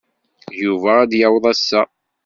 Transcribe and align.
Yuba 0.63 0.91
ad 0.99 1.07
d-yaweḍ 1.11 1.45
ass-a. 1.51 1.81